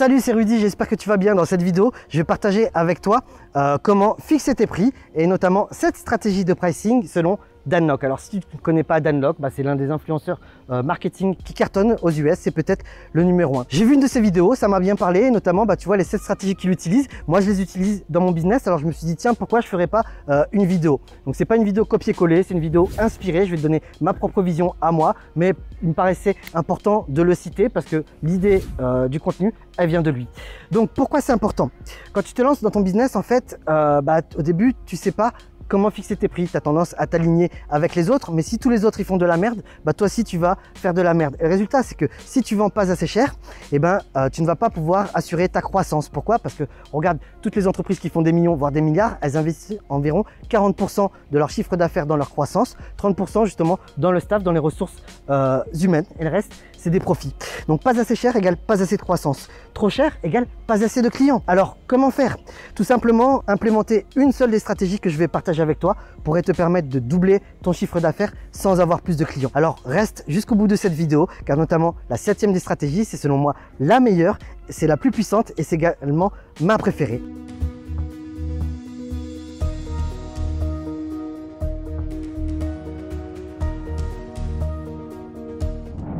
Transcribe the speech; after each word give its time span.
Salut, 0.00 0.20
c'est 0.22 0.32
Rudy, 0.32 0.58
j'espère 0.58 0.88
que 0.88 0.94
tu 0.94 1.10
vas 1.10 1.18
bien. 1.18 1.34
Dans 1.34 1.44
cette 1.44 1.60
vidéo, 1.60 1.92
je 2.08 2.16
vais 2.16 2.24
partager 2.24 2.70
avec 2.72 3.02
toi 3.02 3.20
euh, 3.54 3.76
comment 3.76 4.16
fixer 4.18 4.54
tes 4.54 4.66
prix 4.66 4.94
et 5.14 5.26
notamment 5.26 5.68
cette 5.72 5.98
stratégie 5.98 6.46
de 6.46 6.54
pricing 6.54 7.06
selon 7.06 7.38
Danlock. 7.66 8.04
Alors 8.04 8.20
si 8.20 8.40
tu 8.40 8.46
ne 8.54 8.60
connais 8.60 8.82
pas 8.82 9.00
Danlock, 9.00 9.36
bah, 9.38 9.48
c'est 9.54 9.62
l'un 9.62 9.76
des 9.76 9.90
influenceurs 9.90 10.40
euh, 10.70 10.82
marketing 10.82 11.36
qui 11.36 11.54
cartonne 11.54 11.96
aux 12.02 12.10
US, 12.10 12.38
c'est 12.38 12.50
peut-être 12.50 12.84
le 13.12 13.22
numéro 13.22 13.58
un. 13.58 13.66
J'ai 13.68 13.84
vu 13.84 13.94
une 13.94 14.00
de 14.00 14.06
ses 14.06 14.20
vidéos, 14.20 14.54
ça 14.54 14.68
m'a 14.68 14.80
bien 14.80 14.96
parlé, 14.96 15.30
notamment 15.30 15.66
bah, 15.66 15.76
tu 15.76 15.86
vois 15.86 15.96
les 15.96 16.04
7 16.04 16.20
stratégies 16.20 16.54
qu'il 16.54 16.70
utilise. 16.70 17.08
Moi 17.26 17.40
je 17.40 17.50
les 17.50 17.62
utilise 17.62 18.04
dans 18.08 18.20
mon 18.20 18.32
business, 18.32 18.66
alors 18.66 18.78
je 18.78 18.86
me 18.86 18.92
suis 18.92 19.06
dit 19.06 19.16
tiens 19.16 19.34
pourquoi 19.34 19.60
je 19.60 19.66
ferais 19.66 19.86
pas 19.86 20.04
euh, 20.28 20.44
une 20.52 20.64
vidéo? 20.64 21.00
Donc 21.26 21.36
c'est 21.36 21.44
pas 21.44 21.56
une 21.56 21.64
vidéo 21.64 21.84
copier-coller, 21.84 22.42
c'est 22.42 22.54
une 22.54 22.60
vidéo 22.60 22.88
inspirée, 22.98 23.46
je 23.46 23.52
vais 23.52 23.56
te 23.56 23.62
donner 23.62 23.82
ma 24.00 24.12
propre 24.12 24.42
vision 24.42 24.74
à 24.80 24.92
moi, 24.92 25.14
mais 25.36 25.54
il 25.82 25.88
me 25.90 25.94
paraissait 25.94 26.36
important 26.54 27.04
de 27.08 27.22
le 27.22 27.34
citer 27.34 27.68
parce 27.68 27.86
que 27.86 28.04
l'idée 28.22 28.62
euh, 28.80 29.08
du 29.08 29.20
contenu, 29.20 29.52
elle 29.78 29.88
vient 29.88 30.02
de 30.02 30.10
lui. 30.10 30.26
Donc 30.70 30.90
pourquoi 30.90 31.20
c'est 31.20 31.32
important? 31.32 31.70
Quand 32.12 32.22
tu 32.22 32.34
te 32.34 32.42
lances 32.42 32.62
dans 32.62 32.70
ton 32.70 32.80
business, 32.80 33.16
en 33.16 33.22
fait, 33.22 33.58
bah, 33.66 34.20
au 34.36 34.42
début, 34.42 34.74
tu 34.84 34.96
sais 34.96 35.12
pas 35.12 35.32
comment 35.70 35.90
fixer 35.90 36.16
tes 36.16 36.28
prix. 36.28 36.48
Tu 36.48 36.56
as 36.56 36.60
tendance 36.60 36.94
à 36.98 37.06
t'aligner 37.06 37.48
avec 37.70 37.94
les 37.94 38.10
autres, 38.10 38.32
mais 38.32 38.42
si 38.42 38.58
tous 38.58 38.68
les 38.68 38.84
autres 38.84 39.00
ils 39.00 39.06
font 39.06 39.16
de 39.16 39.24
la 39.24 39.38
merde, 39.38 39.62
bah 39.84 39.94
toi 39.94 40.06
aussi 40.06 40.24
tu 40.24 40.36
vas 40.36 40.58
faire 40.74 40.92
de 40.92 41.00
la 41.00 41.14
merde. 41.14 41.36
Le 41.40 41.48
résultat, 41.48 41.82
c'est 41.82 41.94
que 41.94 42.06
si 42.18 42.42
tu 42.42 42.56
vends 42.56 42.68
pas 42.68 42.90
assez 42.90 43.06
cher, 43.06 43.34
eh 43.72 43.78
ben 43.78 44.00
euh, 44.16 44.28
tu 44.28 44.42
ne 44.42 44.46
vas 44.46 44.56
pas 44.56 44.68
pouvoir 44.68 45.08
assurer 45.14 45.48
ta 45.48 45.62
croissance. 45.62 46.08
Pourquoi? 46.08 46.38
Parce 46.38 46.56
que 46.56 46.64
regarde 46.92 47.18
toutes 47.40 47.56
les 47.56 47.66
entreprises 47.68 48.00
qui 48.00 48.10
font 48.10 48.20
des 48.20 48.32
millions, 48.32 48.56
voire 48.56 48.72
des 48.72 48.80
milliards, 48.80 49.16
elles 49.22 49.36
investissent 49.36 49.78
environ 49.88 50.24
40% 50.50 51.08
de 51.30 51.38
leur 51.38 51.48
chiffre 51.48 51.76
d'affaires 51.76 52.06
dans 52.06 52.16
leur 52.16 52.30
croissance, 52.30 52.76
30% 52.98 53.44
justement 53.44 53.78
dans 53.96 54.10
le 54.10 54.18
staff, 54.18 54.42
dans 54.42 54.52
les 54.52 54.58
ressources 54.58 54.96
euh, 55.30 55.62
humaines, 55.80 56.04
et 56.18 56.24
le 56.24 56.30
reste 56.30 56.52
c'est 56.80 56.90
des 56.90 57.00
profits. 57.00 57.34
Donc 57.68 57.82
pas 57.82 58.00
assez 58.00 58.16
cher 58.16 58.34
égale 58.36 58.56
pas 58.56 58.82
assez 58.82 58.96
de 58.96 59.02
croissance. 59.02 59.48
Trop 59.74 59.90
cher 59.90 60.16
égale 60.22 60.46
pas 60.66 60.82
assez 60.82 61.02
de 61.02 61.08
clients. 61.08 61.42
Alors 61.46 61.76
comment 61.86 62.10
faire? 62.10 62.36
Tout 62.74 62.84
simplement 62.84 63.42
implémenter 63.46 64.06
une 64.16 64.32
seule 64.32 64.50
des 64.50 64.58
stratégies 64.58 64.98
que 64.98 65.10
je 65.10 65.18
vais 65.18 65.28
partager 65.28 65.62
avec 65.62 65.78
toi 65.78 65.96
pourrait 66.24 66.42
te 66.42 66.52
permettre 66.52 66.88
de 66.88 66.98
doubler 66.98 67.40
ton 67.62 67.72
chiffre 67.72 68.00
d'affaires 68.00 68.32
sans 68.52 68.80
avoir 68.80 69.02
plus 69.02 69.16
de 69.16 69.24
clients. 69.24 69.50
Alors 69.54 69.80
reste 69.84 70.24
jusqu'au 70.26 70.54
bout 70.54 70.66
de 70.66 70.76
cette 70.76 70.94
vidéo 70.94 71.28
car 71.44 71.56
notamment 71.56 71.94
la 72.08 72.16
septième 72.16 72.52
des 72.52 72.60
stratégies 72.60 73.04
c'est 73.04 73.16
selon 73.16 73.36
moi 73.36 73.54
la 73.78 74.00
meilleure, 74.00 74.38
c'est 74.68 74.86
la 74.86 74.96
plus 74.96 75.10
puissante 75.10 75.52
et 75.58 75.62
c'est 75.62 75.76
également 75.76 76.32
ma 76.60 76.78
préférée. 76.78 77.20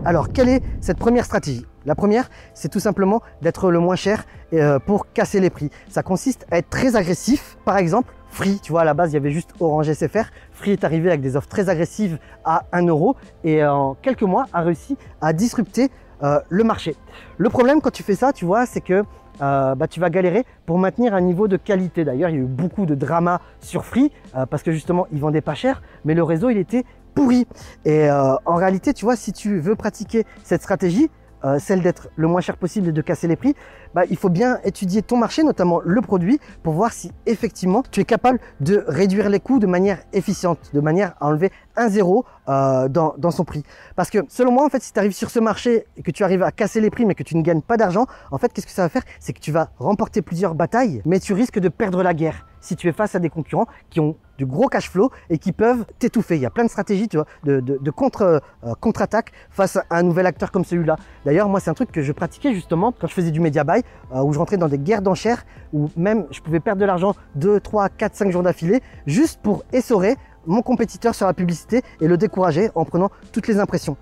Alors, 0.02 0.32
quelle 0.32 0.48
est 0.48 0.62
cette 0.80 0.98
première 0.98 1.26
stratégie? 1.26 1.66
La 1.84 1.94
première, 1.94 2.30
c'est 2.54 2.70
tout 2.70 2.80
simplement 2.80 3.20
d'être 3.42 3.70
le 3.70 3.80
moins 3.80 3.96
cher 3.96 4.24
euh, 4.54 4.78
pour 4.78 5.12
casser 5.12 5.40
les 5.40 5.50
prix. 5.50 5.68
Ça 5.90 6.02
consiste 6.02 6.46
à 6.50 6.56
être 6.56 6.70
très 6.70 6.96
agressif. 6.96 7.58
Par 7.66 7.76
exemple, 7.76 8.10
Free, 8.30 8.60
tu 8.62 8.72
vois, 8.72 8.80
à 8.80 8.84
la 8.84 8.94
base, 8.94 9.10
il 9.10 9.14
y 9.14 9.16
avait 9.18 9.30
juste 9.30 9.50
Orange 9.60 9.92
SFR. 9.92 10.30
Free 10.52 10.70
est 10.70 10.84
arrivé 10.84 11.08
avec 11.08 11.20
des 11.20 11.36
offres 11.36 11.48
très 11.48 11.68
agressives 11.68 12.18
à 12.46 12.64
1 12.72 12.86
euro 12.86 13.16
et 13.44 13.62
en 13.64 13.94
quelques 13.94 14.22
mois 14.22 14.46
a 14.54 14.62
réussi 14.62 14.96
à 15.20 15.34
disrupter 15.34 15.90
euh, 16.22 16.40
le 16.48 16.64
marché. 16.64 16.96
Le 17.36 17.50
problème 17.50 17.82
quand 17.82 17.90
tu 17.90 18.02
fais 18.02 18.14
ça, 18.14 18.32
tu 18.32 18.46
vois, 18.46 18.64
c'est 18.64 18.80
que 18.80 19.04
euh, 19.42 19.74
bah, 19.74 19.86
tu 19.86 20.00
vas 20.00 20.08
galérer 20.08 20.44
pour 20.64 20.78
maintenir 20.78 21.12
un 21.14 21.20
niveau 21.20 21.46
de 21.46 21.58
qualité. 21.58 22.04
D'ailleurs, 22.04 22.30
il 22.30 22.36
y 22.36 22.38
a 22.38 22.42
eu 22.42 22.46
beaucoup 22.46 22.86
de 22.86 22.94
drama 22.94 23.40
sur 23.60 23.84
Free 23.84 24.12
parce 24.48 24.62
que 24.62 24.72
justement, 24.72 25.06
ils 25.12 25.20
vendaient 25.20 25.40
pas 25.40 25.54
cher, 25.54 25.82
mais 26.06 26.14
le 26.14 26.22
réseau, 26.22 26.48
il 26.48 26.56
était 26.56 26.84
pourri. 27.10 27.46
Et 27.84 28.10
euh, 28.10 28.34
en 28.44 28.56
réalité, 28.56 28.94
tu 28.94 29.04
vois, 29.04 29.16
si 29.16 29.32
tu 29.32 29.58
veux 29.58 29.76
pratiquer 29.76 30.24
cette 30.44 30.62
stratégie, 30.62 31.10
euh, 31.44 31.58
celle 31.58 31.80
d'être 31.80 32.08
le 32.16 32.28
moins 32.28 32.42
cher 32.42 32.58
possible 32.58 32.88
et 32.88 32.92
de 32.92 33.00
casser 33.00 33.26
les 33.26 33.36
prix, 33.36 33.54
bah, 33.94 34.02
il 34.10 34.16
faut 34.16 34.28
bien 34.28 34.58
étudier 34.62 35.00
ton 35.00 35.16
marché, 35.16 35.42
notamment 35.42 35.80
le 35.82 36.00
produit, 36.02 36.38
pour 36.62 36.74
voir 36.74 36.92
si 36.92 37.12
effectivement 37.24 37.82
tu 37.90 38.00
es 38.00 38.04
capable 38.04 38.38
de 38.60 38.84
réduire 38.86 39.30
les 39.30 39.40
coûts 39.40 39.58
de 39.58 39.66
manière 39.66 39.98
efficiente, 40.12 40.70
de 40.74 40.80
manière 40.80 41.14
à 41.18 41.28
enlever 41.28 41.50
un 41.76 41.88
zéro 41.88 42.26
euh, 42.48 42.88
dans, 42.88 43.14
dans, 43.16 43.30
son 43.30 43.44
prix. 43.44 43.62
Parce 43.96 44.10
que 44.10 44.18
selon 44.28 44.52
moi, 44.52 44.66
en 44.66 44.68
fait, 44.68 44.82
si 44.82 44.92
tu 44.92 44.98
arrives 44.98 45.14
sur 45.14 45.30
ce 45.30 45.38
marché 45.38 45.86
et 45.96 46.02
que 46.02 46.10
tu 46.10 46.24
arrives 46.24 46.42
à 46.42 46.52
casser 46.52 46.80
les 46.80 46.90
prix 46.90 47.06
mais 47.06 47.14
que 47.14 47.22
tu 47.22 47.36
ne 47.36 47.42
gagnes 47.42 47.62
pas 47.62 47.78
d'argent, 47.78 48.06
en 48.30 48.36
fait, 48.36 48.52
qu'est-ce 48.52 48.66
que 48.66 48.72
ça 48.72 48.82
va 48.82 48.90
faire? 48.90 49.04
C'est 49.18 49.32
que 49.32 49.40
tu 49.40 49.50
vas 49.50 49.70
remporter 49.78 50.20
plusieurs 50.20 50.54
batailles, 50.54 51.00
mais 51.06 51.20
tu 51.20 51.32
risques 51.32 51.58
de 51.58 51.70
perdre 51.70 52.02
la 52.02 52.12
guerre 52.12 52.46
si 52.60 52.76
tu 52.76 52.86
es 52.88 52.92
face 52.92 53.14
à 53.14 53.18
des 53.18 53.30
concurrents 53.30 53.66
qui 53.88 54.00
ont 54.00 54.16
du 54.40 54.46
gros 54.46 54.68
cash 54.68 54.88
flow 54.88 55.10
et 55.28 55.36
qui 55.36 55.52
peuvent 55.52 55.84
t'étouffer. 55.98 56.36
Il 56.36 56.40
y 56.40 56.46
a 56.46 56.50
plein 56.50 56.64
de 56.64 56.70
stratégies 56.70 57.08
de, 57.08 57.90
contre, 57.90 58.22
euh, 58.22 58.74
contre-attaque 58.80 59.32
face 59.50 59.76
à 59.76 59.84
un 59.90 60.02
nouvel 60.02 60.24
acteur 60.24 60.50
comme 60.50 60.64
celui-là. 60.64 60.96
D'ailleurs, 61.26 61.50
moi, 61.50 61.60
c'est 61.60 61.68
un 61.68 61.74
truc 61.74 61.92
que 61.92 62.00
je 62.00 62.12
pratiquais 62.12 62.54
justement 62.54 62.90
quand 62.98 63.06
je 63.06 63.12
faisais 63.12 63.32
du 63.32 63.40
media 63.40 63.64
buy, 63.64 63.82
euh, 64.14 64.22
où 64.22 64.32
je 64.32 64.38
rentrais 64.38 64.56
dans 64.56 64.68
des 64.68 64.78
guerres 64.78 65.02
d'enchères, 65.02 65.44
où 65.74 65.90
même 65.94 66.26
je 66.30 66.40
pouvais 66.40 66.60
perdre 66.60 66.80
de 66.80 66.86
l'argent 66.86 67.14
2, 67.34 67.60
3, 67.60 67.90
4, 67.90 68.14
5 68.14 68.30
jours 68.30 68.42
d'affilée, 68.42 68.80
juste 69.06 69.40
pour 69.42 69.62
essorer 69.74 70.16
mon 70.46 70.62
compétiteur 70.62 71.14
sur 71.14 71.26
la 71.26 71.34
publicité 71.34 71.82
et 72.00 72.08
le 72.08 72.16
décourager 72.16 72.70
en 72.74 72.86
prenant 72.86 73.10
toutes 73.30 73.46
les 73.46 73.58
impressions. 73.58 73.98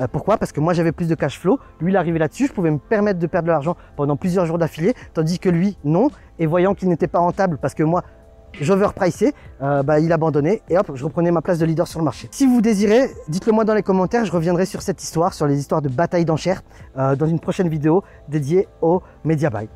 Euh, 0.00 0.06
pourquoi? 0.10 0.38
Parce 0.38 0.52
que 0.52 0.60
moi 0.60 0.72
j'avais 0.72 0.92
plus 0.92 1.06
de 1.06 1.14
cash 1.14 1.38
flow, 1.38 1.58
lui 1.80 1.92
il 1.92 1.96
arrivait 1.98 2.18
là-dessus, 2.18 2.46
je 2.46 2.52
pouvais 2.52 2.70
me 2.70 2.78
permettre 2.78 3.18
de 3.18 3.26
perdre 3.26 3.46
de 3.46 3.52
l'argent 3.52 3.76
pendant 3.96 4.16
plusieurs 4.16 4.46
jours 4.46 4.56
d'affilée, 4.56 4.94
tandis 5.12 5.38
que 5.38 5.50
lui 5.50 5.76
non, 5.84 6.08
et 6.38 6.46
voyant 6.46 6.74
qu'il 6.74 6.88
n'était 6.88 7.08
pas 7.08 7.18
rentable 7.18 7.58
parce 7.58 7.74
que 7.74 7.82
moi 7.82 8.02
j'overpricé, 8.60 9.34
euh, 9.62 9.82
bah, 9.82 10.00
il 10.00 10.12
abandonnait 10.12 10.62
et 10.68 10.78
hop, 10.78 10.92
je 10.94 11.04
reprenais 11.04 11.30
ma 11.30 11.42
place 11.42 11.58
de 11.58 11.66
leader 11.66 11.86
sur 11.86 11.98
le 11.98 12.04
marché. 12.04 12.28
Si 12.30 12.46
vous 12.46 12.60
désirez, 12.60 13.10
dites-le 13.28 13.52
moi 13.52 13.64
dans 13.64 13.74
les 13.74 13.82
commentaires, 13.82 14.24
je 14.24 14.32
reviendrai 14.32 14.66
sur 14.66 14.82
cette 14.82 15.02
histoire, 15.02 15.34
sur 15.34 15.46
les 15.46 15.58
histoires 15.58 15.82
de 15.82 15.88
bataille 15.88 16.24
d'enchères 16.24 16.62
euh, 16.96 17.16
dans 17.16 17.26
une 17.26 17.40
prochaine 17.40 17.68
vidéo 17.68 18.02
dédiée 18.28 18.68
au 18.80 19.02
media 19.24 19.50
buy. 19.50 19.68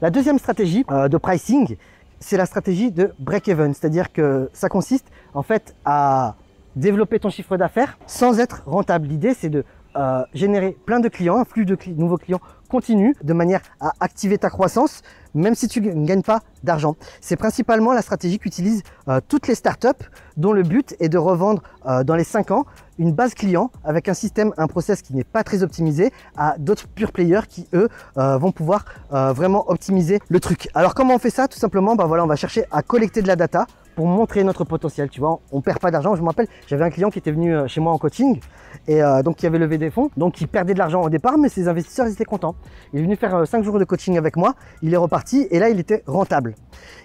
La 0.00 0.10
deuxième 0.10 0.38
stratégie 0.38 0.84
de 0.84 1.16
pricing, 1.18 1.76
c'est 2.20 2.36
la 2.36 2.46
stratégie 2.46 2.90
de 2.90 3.12
break-even, 3.18 3.74
c'est-à-dire 3.74 4.12
que 4.12 4.48
ça 4.52 4.68
consiste 4.68 5.06
en 5.34 5.42
fait 5.42 5.74
à 5.84 6.36
développer 6.76 7.18
ton 7.18 7.30
chiffre 7.30 7.56
d'affaires 7.56 7.98
sans 8.06 8.40
être 8.40 8.62
rentable. 8.66 9.06
L'idée, 9.06 9.34
c'est 9.34 9.50
de 9.50 9.64
euh, 9.96 10.24
générer 10.34 10.76
plein 10.86 11.00
de 11.00 11.08
clients, 11.08 11.36
un 11.36 11.44
flux 11.44 11.64
de 11.64 11.76
nouveaux 11.96 12.16
clients 12.16 12.40
continu, 12.68 13.14
de 13.22 13.32
manière 13.32 13.60
à 13.80 13.92
activer 14.00 14.38
ta 14.38 14.50
croissance, 14.50 15.02
même 15.34 15.54
si 15.54 15.68
tu 15.68 15.80
ne 15.80 16.06
gagnes 16.06 16.22
pas 16.22 16.40
d'argent. 16.62 16.96
C'est 17.20 17.36
principalement 17.36 17.92
la 17.92 18.02
stratégie 18.02 18.38
qu'utilisent 18.38 18.82
euh, 19.08 19.20
toutes 19.26 19.48
les 19.48 19.54
startups 19.54 19.88
dont 20.36 20.52
le 20.52 20.62
but 20.62 20.96
est 21.00 21.08
de 21.08 21.18
revendre 21.18 21.62
euh, 21.86 22.04
dans 22.04 22.16
les 22.16 22.24
5 22.24 22.50
ans 22.50 22.64
une 22.98 23.12
base 23.12 23.34
client 23.34 23.70
avec 23.84 24.08
un 24.08 24.14
système, 24.14 24.52
un 24.56 24.68
process 24.68 25.02
qui 25.02 25.14
n'est 25.14 25.24
pas 25.24 25.42
très 25.42 25.62
optimisé 25.62 26.12
à 26.36 26.54
d'autres 26.58 26.86
pure 26.86 27.10
players 27.10 27.40
qui 27.48 27.66
eux 27.74 27.88
vont 28.14 28.52
pouvoir 28.52 28.84
vraiment 29.10 29.68
optimiser 29.68 30.20
le 30.28 30.38
truc. 30.38 30.68
Alors 30.74 30.94
comment 30.94 31.16
on 31.16 31.18
fait 31.18 31.30
ça? 31.30 31.48
Tout 31.48 31.58
simplement, 31.58 31.96
bah 31.96 32.04
voilà, 32.04 32.22
on 32.22 32.28
va 32.28 32.36
chercher 32.36 32.66
à 32.70 32.82
collecter 32.82 33.20
de 33.20 33.26
la 33.26 33.34
data 33.34 33.66
pour 33.94 34.06
montrer 34.06 34.44
notre 34.44 34.64
potentiel. 34.64 35.08
Tu 35.08 35.20
vois, 35.20 35.40
on 35.52 35.60
perd 35.60 35.78
pas 35.78 35.90
d'argent. 35.90 36.14
Je 36.16 36.22
me 36.22 36.26
rappelle, 36.26 36.48
j'avais 36.66 36.84
un 36.84 36.90
client 36.90 37.10
qui 37.10 37.18
était 37.18 37.30
venu 37.30 37.54
euh, 37.54 37.66
chez 37.66 37.80
moi 37.80 37.92
en 37.92 37.98
coaching 37.98 38.40
et 38.88 39.02
euh, 39.02 39.22
donc 39.22 39.36
qui 39.36 39.46
avait 39.46 39.58
levé 39.58 39.78
des 39.78 39.90
fonds, 39.90 40.10
donc 40.16 40.40
il 40.40 40.48
perdait 40.48 40.74
de 40.74 40.78
l'argent 40.78 41.02
au 41.02 41.10
départ, 41.10 41.38
mais 41.38 41.48
ses 41.48 41.68
investisseurs 41.68 42.06
étaient 42.06 42.24
contents. 42.24 42.54
Il 42.92 43.00
est 43.00 43.02
venu 43.02 43.16
faire 43.16 43.46
5 43.46 43.58
euh, 43.58 43.62
jours 43.62 43.78
de 43.78 43.84
coaching 43.84 44.18
avec 44.18 44.36
moi, 44.36 44.54
il 44.82 44.92
est 44.92 44.98
reparti 44.98 45.46
et 45.50 45.58
là 45.58 45.68
il 45.68 45.78
était 45.80 46.02
rentable. 46.06 46.54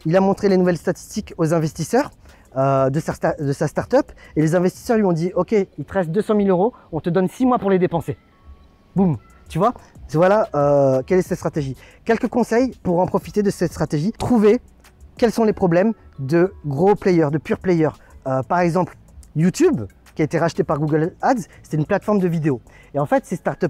Il 0.06 0.16
a 0.16 0.22
montré 0.22 0.50
les 0.50 0.58
nouvelles 0.58 0.78
statistiques 0.78 1.34
aux 1.38 1.54
investisseurs. 1.54 2.12
de, 2.56 3.00
sa, 3.00 3.14
de 3.40 3.54
sa 3.54 3.68
startup 3.68 4.12
et 4.36 4.42
les 4.42 4.56
investisseurs 4.56 4.98
lui 4.98 5.06
ont 5.06 5.14
dit 5.14 5.32
ok 5.36 5.52
il 5.52 5.86
te 5.86 5.94
reste 5.94 6.10
200 6.10 6.36
000 6.36 6.48
euros 6.50 6.74
on 6.92 7.00
te 7.00 7.12
donne 7.12 7.28
6 7.28 7.46
mois 7.46 7.60
pour 7.60 7.70
les 7.70 7.78
dépenser 7.78 8.18
boum 8.96 9.18
tu 9.50 9.60
vois? 9.60 9.76
Voilà 10.14 10.50
quelle 11.06 11.20
est 11.20 11.28
cette 11.30 11.38
stratégie 11.38 11.76
quelques 12.06 12.28
conseils 12.28 12.72
pour 12.82 13.02
en 13.02 13.06
profiter 13.06 13.44
de 13.44 13.52
cette 13.52 13.72
stratégie 13.72 14.12
trouver 14.14 14.62
quels 15.20 15.32
sont 15.34 15.44
les 15.44 15.54
problèmes 15.54 15.94
de 16.18 16.54
gros 16.66 16.96
players, 16.96 17.30
de 17.32 17.38
pure 17.38 17.60
players. 17.60 17.90
Euh, 18.26 18.42
par 18.42 18.60
exemple, 18.60 18.96
YouTube, 19.36 19.82
qui 20.16 20.24
a 20.24 20.26
été 20.26 20.40
racheté 20.40 20.64
par 20.64 20.80
Google 20.80 21.14
Ads, 21.22 21.44
c'était 21.62 21.78
une 21.78 21.86
plateforme 21.86 22.20
de 22.20 22.28
vidéo. 22.28 22.62
Et 22.96 23.00
en 23.00 23.06
fait, 23.06 23.26
ces 23.26 23.36
start 23.36 23.64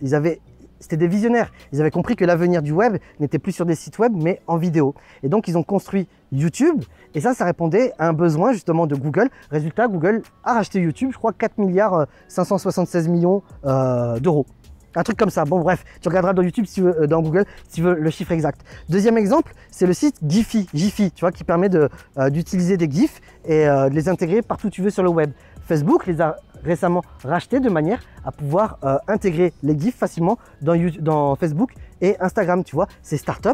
ils 0.00 0.14
avaient 0.14 0.40
c'était 0.78 0.96
des 0.96 1.06
visionnaires. 1.06 1.52
Ils 1.72 1.80
avaient 1.80 1.92
compris 1.92 2.16
que 2.16 2.24
l'avenir 2.24 2.60
du 2.60 2.72
web 2.72 2.96
n'était 3.20 3.38
plus 3.38 3.52
sur 3.52 3.64
des 3.64 3.76
sites 3.76 4.00
web, 4.00 4.12
mais 4.16 4.40
en 4.48 4.56
vidéo. 4.56 4.96
Et 5.22 5.28
donc, 5.28 5.46
ils 5.46 5.56
ont 5.56 5.62
construit 5.62 6.08
YouTube. 6.32 6.82
Et 7.14 7.20
ça, 7.20 7.34
ça 7.34 7.44
répondait 7.44 7.92
à 8.00 8.08
un 8.08 8.12
besoin 8.12 8.52
justement 8.52 8.88
de 8.88 8.96
Google. 8.96 9.28
Résultat, 9.50 9.86
Google 9.86 10.22
a 10.42 10.54
racheté 10.54 10.80
YouTube, 10.80 11.10
je 11.12 11.18
crois 11.18 11.32
4 11.32 11.58
milliards 11.58 12.06
576 12.26 13.06
euh, 13.06 13.10
millions 13.10 13.42
euh, 13.64 14.18
d'euros. 14.18 14.46
Un 14.94 15.02
truc 15.02 15.16
comme 15.16 15.30
ça. 15.30 15.44
Bon, 15.44 15.60
bref, 15.60 15.84
tu 16.00 16.08
regarderas 16.08 16.32
dans 16.32 16.42
YouTube, 16.42 16.66
si 16.66 16.74
tu 16.74 16.82
veux, 16.82 17.02
euh, 17.02 17.06
dans 17.06 17.22
Google, 17.22 17.44
si 17.68 17.76
tu 17.76 17.82
veux 17.82 17.94
le 17.94 18.10
chiffre 18.10 18.32
exact. 18.32 18.60
Deuxième 18.88 19.16
exemple, 19.16 19.54
c'est 19.70 19.86
le 19.86 19.94
site 19.94 20.16
Giphy, 20.26 20.68
Giphy, 20.74 21.10
tu 21.12 21.20
vois, 21.20 21.32
qui 21.32 21.44
permet 21.44 21.70
euh, 21.74 21.88
d'utiliser 22.30 22.76
des 22.76 22.90
GIFs 22.90 23.20
et 23.44 23.66
euh, 23.66 23.88
de 23.88 23.94
les 23.94 24.08
intégrer 24.08 24.42
partout 24.42 24.66
où 24.66 24.70
tu 24.70 24.82
veux 24.82 24.90
sur 24.90 25.02
le 25.02 25.08
web. 25.08 25.32
Facebook 25.66 26.06
les 26.06 26.20
a 26.20 26.36
récemment 26.64 27.02
rachetés 27.24 27.60
de 27.60 27.68
manière 27.68 28.00
à 28.24 28.30
pouvoir 28.30 28.78
intégrer 29.08 29.52
les 29.62 29.76
GIFs 29.76 29.96
facilement 29.96 30.38
dans, 30.60 30.76
dans 31.00 31.34
Facebook 31.34 31.72
et 32.00 32.16
Instagram, 32.20 32.62
tu 32.62 32.76
vois. 32.76 32.86
Ces 33.02 33.16
startups 33.16 33.50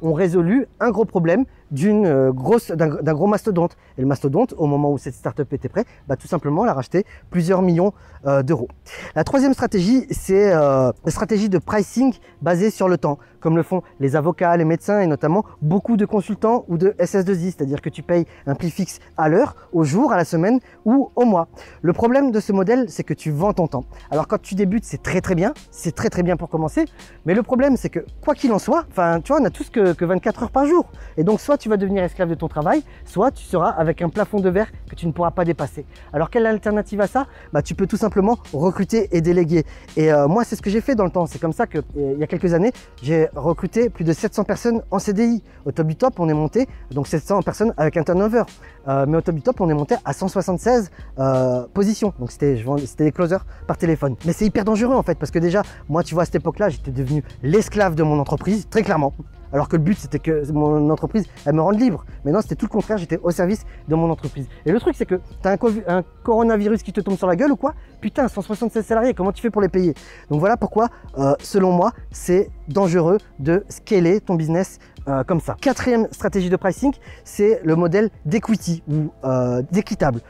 ont 0.00 0.12
résolu 0.12 0.66
un 0.78 0.90
gros 0.90 1.04
problème 1.04 1.44
d'une 1.72 2.06
euh, 2.06 2.32
grosse, 2.32 2.70
d'un 2.70 3.14
gros 3.14 3.26
mastodonte. 3.26 3.76
Et 3.98 4.02
le 4.02 4.06
mastodonte, 4.06 4.54
au 4.56 4.66
moment 4.66 4.92
où 4.92 4.98
cette 4.98 5.14
startup 5.14 5.52
était 5.52 5.68
prête, 5.68 5.86
bah, 6.06 6.16
tout 6.16 6.28
simplement, 6.28 6.64
l'a 6.64 6.74
racheté 6.74 7.04
plusieurs 7.30 7.62
millions 7.62 7.92
euh, 8.26 8.42
d'euros. 8.42 8.68
La 9.16 9.24
troisième 9.24 9.54
stratégie, 9.54 10.06
c'est 10.10 10.52
euh, 10.52 10.92
la 11.04 11.10
stratégie 11.10 11.48
de 11.48 11.58
pricing 11.58 12.14
basée 12.42 12.70
sur 12.70 12.88
le 12.88 12.98
temps, 12.98 13.18
comme 13.40 13.56
le 13.56 13.62
font 13.62 13.82
les 13.98 14.14
avocats, 14.14 14.56
les 14.56 14.64
médecins 14.64 15.00
et 15.00 15.06
notamment 15.06 15.44
beaucoup 15.60 15.96
de 15.96 16.04
consultants 16.04 16.64
ou 16.68 16.76
de 16.76 16.90
SS2I, 17.00 17.52
c'est-à-dire 17.56 17.80
que 17.80 17.88
tu 17.88 18.02
payes 18.02 18.26
un 18.46 18.54
prix 18.54 18.70
fixe 18.70 19.00
à 19.16 19.28
l'heure, 19.28 19.56
au 19.72 19.82
jour, 19.82 20.12
à 20.12 20.16
la 20.16 20.24
semaine 20.24 20.60
ou 20.84 21.10
au 21.16 21.24
mois. 21.24 21.48
Le 21.80 21.92
problème 21.92 22.30
de 22.30 22.40
ce 22.40 22.52
modèle, 22.52 22.86
c'est 22.88 23.02
que 23.02 23.14
tu 23.14 23.30
vends 23.30 23.54
ton 23.54 23.66
temps. 23.66 23.84
Alors 24.10 24.28
quand 24.28 24.40
tu 24.40 24.54
débutes, 24.54 24.84
c'est 24.84 25.02
très 25.02 25.20
très 25.20 25.34
bien, 25.34 25.54
c'est 25.70 25.94
très 25.94 26.10
très 26.10 26.22
bien 26.22 26.36
pour 26.36 26.48
commencer, 26.48 26.84
mais 27.24 27.34
le 27.34 27.42
problème, 27.42 27.76
c'est 27.76 27.90
que 27.90 28.04
quoi 28.22 28.34
qu'il 28.34 28.52
en 28.52 28.58
soit, 28.58 28.84
enfin, 28.90 29.20
tu 29.20 29.32
vois, 29.32 29.40
on 29.40 29.44
a 29.44 29.50
tous 29.50 29.70
que, 29.70 29.92
que 29.94 30.04
24 30.04 30.44
heures 30.44 30.50
par 30.50 30.66
jour. 30.66 30.86
Et 31.16 31.24
donc, 31.24 31.40
soit 31.40 31.58
tu 31.62 31.68
vas 31.68 31.76
devenir 31.76 32.02
esclave 32.02 32.28
de 32.28 32.34
ton 32.34 32.48
travail, 32.48 32.82
soit 33.04 33.30
tu 33.30 33.44
seras 33.44 33.70
avec 33.70 34.02
un 34.02 34.08
plafond 34.08 34.40
de 34.40 34.48
verre 34.48 34.66
que 34.90 34.96
tu 34.96 35.06
ne 35.06 35.12
pourras 35.12 35.30
pas 35.30 35.44
dépasser. 35.44 35.86
Alors, 36.12 36.28
quelle 36.28 36.44
alternative 36.44 37.00
à 37.00 37.06
ça? 37.06 37.28
Bah, 37.52 37.62
Tu 37.62 37.76
peux 37.76 37.86
tout 37.86 37.96
simplement 37.96 38.36
recruter 38.52 39.08
et 39.12 39.20
déléguer. 39.20 39.64
Et 39.96 40.12
euh, 40.12 40.26
moi, 40.26 40.42
c'est 40.42 40.56
ce 40.56 40.62
que 40.62 40.70
j'ai 40.70 40.80
fait 40.80 40.96
dans 40.96 41.04
le 41.04 41.12
temps. 41.12 41.26
C'est 41.26 41.38
comme 41.38 41.52
ça 41.52 41.68
que, 41.68 41.78
il 41.94 42.18
y 42.18 42.24
a 42.24 42.26
quelques 42.26 42.52
années, 42.52 42.72
j'ai 43.00 43.28
recruté 43.36 43.90
plus 43.90 44.04
de 44.04 44.12
700 44.12 44.42
personnes 44.42 44.82
en 44.90 44.98
CDI. 44.98 45.40
Au 45.64 45.70
top 45.70 45.86
du 45.86 45.94
top, 45.94 46.18
on 46.18 46.28
est 46.28 46.34
monté, 46.34 46.66
donc 46.90 47.06
700 47.06 47.42
personnes 47.42 47.72
avec 47.76 47.96
un 47.96 48.02
turnover. 48.02 48.42
Euh, 48.88 49.06
mais 49.06 49.18
au 49.18 49.20
top 49.20 49.36
du 49.36 49.42
top, 49.42 49.60
on 49.60 49.70
est 49.70 49.74
monté 49.74 49.94
à 50.04 50.12
176 50.12 50.90
euh, 51.20 51.64
positions. 51.72 52.12
Donc 52.18 52.32
c'était 52.32 52.56
des 52.98 53.12
closers 53.12 53.46
par 53.68 53.78
téléphone. 53.78 54.16
Mais 54.26 54.32
c'est 54.32 54.46
hyper 54.46 54.64
dangereux 54.64 54.96
en 54.96 55.02
fait, 55.04 55.16
parce 55.16 55.30
que 55.30 55.38
déjà, 55.38 55.62
moi, 55.88 56.02
tu 56.02 56.14
vois, 56.14 56.24
à 56.24 56.26
cette 56.26 56.34
époque-là, 56.34 56.70
j'étais 56.70 56.90
devenu 56.90 57.22
l'esclave 57.44 57.94
de 57.94 58.02
mon 58.02 58.18
entreprise, 58.18 58.66
très 58.68 58.82
clairement. 58.82 59.14
Alors 59.52 59.68
que 59.68 59.76
le 59.76 59.82
but, 59.82 59.98
c'était 59.98 60.18
que 60.18 60.50
mon 60.52 60.90
entreprise, 60.90 61.26
elle 61.44 61.54
me 61.54 61.60
rende 61.60 61.78
libre. 61.78 62.04
Mais 62.24 62.32
non, 62.32 62.40
c'était 62.40 62.54
tout 62.54 62.66
le 62.66 62.70
contraire, 62.70 62.98
j'étais 62.98 63.18
au 63.22 63.30
service 63.30 63.64
de 63.88 63.94
mon 63.94 64.10
entreprise. 64.10 64.46
Et 64.64 64.72
le 64.72 64.80
truc, 64.80 64.94
c'est 64.96 65.06
que 65.06 65.16
tu 65.16 65.48
as 65.48 65.56
un, 65.88 66.02
coronavirus 66.22 66.82
qui 66.82 66.92
te 66.92 67.00
tombe 67.00 67.16
sur 67.16 67.26
la 67.26 67.36
gueule 67.36 67.52
ou 67.52 67.56
quoi? 67.56 67.74
Putain, 68.00 68.28
176 68.28 68.84
salariés, 68.84 69.14
comment 69.14 69.32
tu 69.32 69.42
fais 69.42 69.50
pour 69.50 69.62
les 69.62 69.68
payer? 69.68 69.94
Donc 70.30 70.40
voilà 70.40 70.56
pourquoi, 70.56 70.88
euh, 71.18 71.34
selon 71.40 71.72
moi, 71.72 71.92
c'est 72.10 72.50
dangereux 72.68 73.18
de 73.38 73.64
scaler 73.68 74.20
ton 74.20 74.34
business 74.34 74.78
euh, 75.08 75.24
comme 75.24 75.40
ça. 75.40 75.56
Quatrième 75.60 76.08
stratégie 76.12 76.50
de 76.50 76.56
pricing, 76.56 76.92
c'est 77.24 77.60
le 77.64 77.76
modèle 77.76 78.10
d'equity 78.24 78.82
ou 78.88 79.10
euh, 79.24 79.62
d'équitable. 79.70 80.20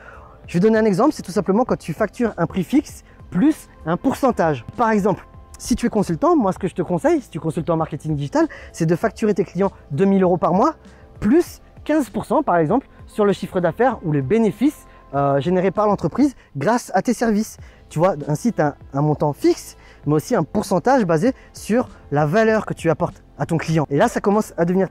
Je 0.47 0.55
vais 0.55 0.61
donner 0.61 0.79
un 0.79 0.85
exemple, 0.85 1.13
c'est 1.13 1.23
tout 1.23 1.33
simplement 1.33 1.65
quand 1.65 1.79
tu 1.79 1.93
factures 1.93 2.33
un 2.37 2.47
prix 2.47 2.65
fixe 2.65 3.05
plus 3.31 3.69
un 3.87 3.97
pourcentage. 3.97 4.65
Par 4.77 4.91
exemple, 4.91 5.27
si 5.62 5.76
tu 5.76 5.87
es 5.87 5.91
consultant, 5.91 6.35
moi 6.35 6.53
ce 6.53 6.59
que 6.59 6.67
je 6.67 6.75
te 6.75 6.82
conseille, 6.82 7.20
si 7.20 7.31
tu 7.31 7.38
es 7.38 7.41
consultant 7.41 7.75
en 7.75 7.76
marketing 7.76 8.17
digital, 8.17 8.49
c'est 8.73 8.85
de 8.85 8.97
facturer 8.97 9.32
tes 9.32 9.44
clients 9.44 9.70
2000 9.93 10.25
euros 10.25 10.37
par 10.37 10.55
mois, 10.55 10.75
plus 11.20 11.61
15% 11.87 12.43
par 12.43 12.56
exemple 12.56 12.88
sur 13.06 13.25
le 13.25 13.32
chiffre 13.32 13.61
d'affaires 13.61 14.00
ou 14.03 14.11
les 14.11 14.23
bénéfices 14.23 14.87
euh, 15.14 15.41
générés 15.41 15.70
par 15.70 15.87
l'entreprise 15.87 16.35
grâce 16.56 16.91
à 16.94 17.03
tes 17.03 17.14
services. 17.14 17.59
Tu 17.91 18.00
vois, 18.00 18.17
ainsi 18.26 18.53
tu 18.53 18.61
as 18.61 18.75
un 18.93 19.03
montant 19.03 19.32
fixe, 19.32 19.76
mais 20.05 20.14
aussi 20.14 20.35
un 20.35 20.43
pourcentage 20.43 21.05
basé 21.05 21.32
sur 21.53 21.88
la 22.11 22.26
valeur 22.26 22.67
que 22.67 22.75
tu 22.75 22.91
apportes 22.91 23.23
ton 23.47 23.56
client. 23.56 23.87
Et 23.91 23.97
là, 23.97 24.09
ça 24.09 24.21
commence 24.21 24.53
à 24.56 24.65
devenir 24.65 24.89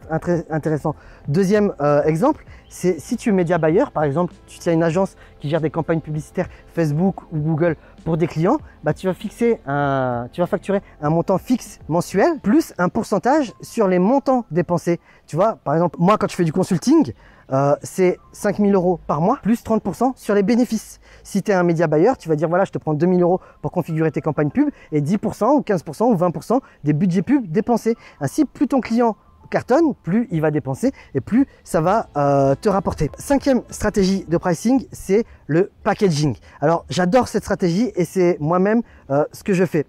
intéressant. 0.49 0.95
Deuxième 1.27 1.73
euh, 1.81 2.03
exemple, 2.03 2.45
c'est 2.69 2.99
si 2.99 3.17
tu 3.17 3.29
es 3.29 3.31
média 3.31 3.57
buyer, 3.57 3.85
par 3.93 4.03
exemple, 4.03 4.33
tu 4.47 4.67
as 4.67 4.71
une 4.71 4.83
agence 4.83 5.15
qui 5.39 5.49
gère 5.49 5.61
des 5.61 5.69
campagnes 5.69 5.99
publicitaires 5.99 6.47
Facebook 6.73 7.21
ou 7.31 7.39
Google 7.39 7.75
pour 8.05 8.17
des 8.17 8.27
clients, 8.27 8.57
bah, 8.83 8.93
tu 8.93 9.07
vas 9.07 9.13
fixer 9.13 9.59
un, 9.67 10.27
tu 10.31 10.41
vas 10.41 10.47
facturer 10.47 10.81
un 11.01 11.09
montant 11.09 11.37
fixe 11.37 11.79
mensuel 11.87 12.39
plus 12.41 12.73
un 12.77 12.89
pourcentage 12.89 13.53
sur 13.61 13.87
les 13.87 13.99
montants 13.99 14.45
dépensés. 14.51 14.99
Tu 15.27 15.35
vois, 15.35 15.57
par 15.63 15.73
exemple, 15.73 15.97
moi, 15.99 16.17
quand 16.17 16.29
je 16.29 16.35
fais 16.35 16.43
du 16.43 16.53
consulting, 16.53 17.13
euh, 17.51 17.75
c'est 17.83 18.17
5000 18.31 18.73
euros 18.73 18.99
par 19.07 19.21
mois 19.21 19.39
plus 19.41 19.63
30% 19.63 20.13
sur 20.15 20.35
les 20.35 20.43
bénéfices. 20.43 20.99
Si 21.23 21.43
tu 21.43 21.51
es 21.51 21.53
un 21.53 21.63
média 21.63 21.87
buyer, 21.87 22.13
tu 22.17 22.29
vas 22.29 22.35
dire 22.35 22.49
voilà, 22.49 22.65
je 22.65 22.71
te 22.71 22.77
prends 22.77 22.93
2000 22.93 23.21
euros 23.21 23.41
pour 23.61 23.71
configurer 23.71 24.11
tes 24.11 24.21
campagnes 24.21 24.49
pub 24.49 24.69
et 24.91 25.01
10% 25.01 25.55
ou 25.55 25.61
15% 25.61 26.03
ou 26.03 26.15
20% 26.15 26.59
des 26.83 26.93
budgets 26.93 27.21
pub 27.21 27.51
dépensés. 27.51 27.95
Ainsi, 28.19 28.45
plus 28.45 28.67
ton 28.67 28.81
client 28.81 29.15
cartonne, 29.51 29.93
plus 30.01 30.27
il 30.31 30.41
va 30.41 30.49
dépenser 30.49 30.91
et 31.13 31.21
plus 31.21 31.45
ça 31.63 31.81
va 31.81 32.07
euh, 32.17 32.55
te 32.55 32.69
rapporter. 32.69 33.11
Cinquième 33.17 33.61
stratégie 33.69 34.25
de 34.27 34.37
pricing, 34.37 34.85
c'est 34.91 35.25
le 35.45 35.71
packaging. 35.83 36.35
Alors 36.61 36.85
j'adore 36.89 37.27
cette 37.27 37.43
stratégie 37.43 37.91
et 37.95 38.05
c'est 38.05 38.37
moi-même 38.39 38.81
euh, 39.11 39.25
ce 39.31 39.43
que 39.43 39.53
je 39.53 39.65
fais. 39.65 39.85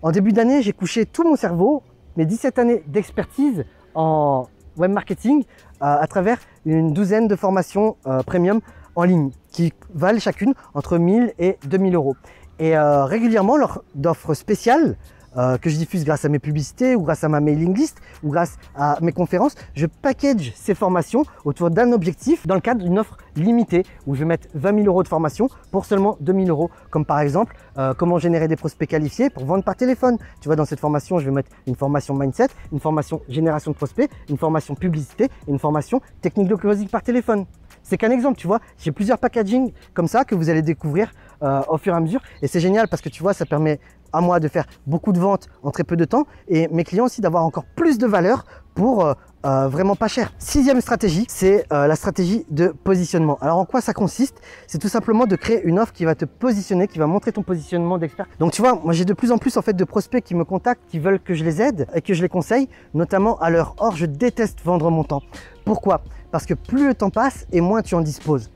En 0.00 0.10
début 0.10 0.32
d'année, 0.32 0.62
j'ai 0.62 0.72
couché 0.72 1.04
tout 1.04 1.24
mon 1.24 1.36
cerveau, 1.36 1.82
mes 2.16 2.24
17 2.24 2.58
années 2.58 2.82
d'expertise 2.86 3.64
en 3.94 4.46
web 4.76 4.90
marketing 4.90 5.44
euh, 5.82 5.96
à 6.00 6.06
travers 6.06 6.38
une 6.64 6.92
douzaine 6.92 7.28
de 7.28 7.36
formations 7.36 7.96
euh, 8.06 8.22
premium 8.22 8.60
en 8.94 9.04
ligne 9.04 9.30
qui 9.50 9.72
valent 9.94 10.20
chacune 10.20 10.54
entre 10.74 10.98
1000 10.98 11.34
et 11.38 11.58
2000 11.66 11.94
euros. 11.94 12.16
Et 12.58 12.76
euh, 12.76 13.04
régulièrement, 13.04 13.56
lors 13.56 13.82
d'offres 13.94 14.34
spéciales, 14.34 14.96
euh, 15.36 15.58
que 15.58 15.70
je 15.70 15.76
diffuse 15.76 16.04
grâce 16.04 16.24
à 16.24 16.28
mes 16.28 16.38
publicités 16.38 16.94
ou 16.94 17.02
grâce 17.02 17.24
à 17.24 17.28
ma 17.28 17.40
mailing 17.40 17.74
list 17.74 18.00
ou 18.22 18.30
grâce 18.30 18.58
à 18.74 18.98
mes 19.00 19.12
conférences, 19.12 19.54
je 19.74 19.86
package 19.86 20.52
ces 20.54 20.74
formations 20.74 21.24
autour 21.44 21.70
d'un 21.70 21.92
objectif 21.92 22.46
dans 22.46 22.54
le 22.54 22.60
cadre 22.60 22.82
d'une 22.82 22.98
offre 22.98 23.16
limitée 23.36 23.84
où 24.06 24.14
je 24.14 24.20
vais 24.20 24.26
mettre 24.26 24.48
20 24.54 24.74
000 24.74 24.86
euros 24.86 25.02
de 25.02 25.08
formation 25.08 25.48
pour 25.70 25.84
seulement 25.84 26.16
2 26.20 26.32
000 26.32 26.46
euros. 26.46 26.70
Comme 26.90 27.04
par 27.04 27.20
exemple, 27.20 27.56
euh, 27.78 27.94
comment 27.94 28.18
générer 28.18 28.48
des 28.48 28.56
prospects 28.56 28.88
qualifiés 28.88 29.30
pour 29.30 29.44
vendre 29.44 29.64
par 29.64 29.76
téléphone. 29.76 30.18
Tu 30.40 30.48
vois, 30.48 30.56
dans 30.56 30.64
cette 30.64 30.80
formation, 30.80 31.18
je 31.18 31.24
vais 31.26 31.30
mettre 31.30 31.50
une 31.66 31.76
formation 31.76 32.14
mindset, 32.14 32.48
une 32.72 32.80
formation 32.80 33.22
génération 33.28 33.70
de 33.70 33.76
prospects, 33.76 34.10
une 34.28 34.38
formation 34.38 34.74
publicité 34.74 35.24
et 35.46 35.50
une 35.50 35.58
formation 35.58 36.00
technique 36.20 36.48
de 36.48 36.54
closing 36.54 36.88
par 36.88 37.02
téléphone. 37.02 37.46
C'est 37.92 37.98
qu'un 37.98 38.10
exemple, 38.10 38.38
tu 38.38 38.46
vois. 38.46 38.60
J'ai 38.78 38.90
plusieurs 38.90 39.18
packaging 39.18 39.70
comme 39.92 40.08
ça 40.08 40.24
que 40.24 40.34
vous 40.34 40.48
allez 40.48 40.62
découvrir 40.62 41.12
euh, 41.42 41.60
au 41.68 41.76
fur 41.76 41.92
et 41.92 41.96
à 41.98 42.00
mesure. 42.00 42.22
Et 42.40 42.46
c'est 42.46 42.58
génial 42.58 42.88
parce 42.88 43.02
que 43.02 43.10
tu 43.10 43.22
vois, 43.22 43.34
ça 43.34 43.44
permet 43.44 43.80
à 44.14 44.22
moi 44.22 44.40
de 44.40 44.48
faire 44.48 44.64
beaucoup 44.86 45.12
de 45.12 45.20
ventes 45.20 45.48
en 45.62 45.70
très 45.70 45.84
peu 45.84 45.94
de 45.94 46.06
temps 46.06 46.24
et 46.48 46.68
mes 46.68 46.84
clients 46.84 47.04
aussi 47.04 47.20
d'avoir 47.20 47.44
encore 47.44 47.64
plus 47.76 47.98
de 47.98 48.06
valeur 48.06 48.46
pour 48.74 49.04
euh, 49.04 49.12
euh, 49.44 49.68
vraiment 49.68 49.94
pas 49.94 50.08
cher. 50.08 50.32
Sixième 50.38 50.80
stratégie, 50.80 51.26
c'est 51.28 51.66
la 51.70 51.94
stratégie 51.96 52.46
de 52.50 52.68
positionnement. 52.68 53.36
Alors 53.42 53.58
en 53.58 53.66
quoi 53.66 53.82
ça 53.82 53.92
consiste? 53.92 54.40
C'est 54.66 54.78
tout 54.78 54.88
simplement 54.88 55.26
de 55.26 55.36
créer 55.36 55.62
une 55.62 55.78
offre 55.78 55.92
qui 55.92 56.06
va 56.06 56.14
te 56.14 56.24
positionner, 56.24 56.88
qui 56.88 56.98
va 56.98 57.06
montrer 57.06 57.32
ton 57.32 57.42
positionnement 57.42 57.98
d'expert. 57.98 58.26
Donc 58.38 58.52
tu 58.52 58.62
vois, 58.62 58.80
moi 58.82 58.94
j'ai 58.94 59.04
de 59.04 59.12
plus 59.12 59.32
en 59.32 59.36
plus 59.36 59.58
en 59.58 59.62
fait 59.62 59.74
de 59.74 59.84
prospects 59.84 60.24
qui 60.24 60.34
me 60.34 60.44
contactent, 60.46 60.82
qui 60.88 60.98
veulent 60.98 61.20
que 61.20 61.34
je 61.34 61.44
les 61.44 61.60
aide 61.60 61.88
et 61.94 62.00
que 62.00 62.14
je 62.14 62.22
les 62.22 62.30
conseille, 62.30 62.70
notamment 62.94 63.38
à 63.40 63.50
l'heure. 63.50 63.74
Or, 63.78 63.96
je 63.96 64.06
déteste 64.06 64.60
vendre 64.64 64.90
mon 64.90 65.04
temps. 65.04 65.22
Pourquoi? 65.64 66.02
Parce 66.30 66.46
que 66.46 66.54
plus 66.54 66.86
le 66.86 66.94
temps 66.94 67.10
passe 67.10 67.46
et 67.52 67.60
moins 67.60 67.82
tu 67.82 67.94
en 67.94 68.00
disposes. 68.00 68.50